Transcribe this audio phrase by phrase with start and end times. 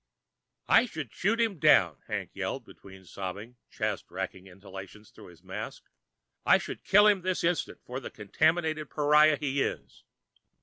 [0.67, 5.83] "I should shoot him down!" Hank yelled, between sobbing, chest racking inhalations through the mask.
[6.43, 10.03] "I should kill him this instant for the contaminated pariah he is!"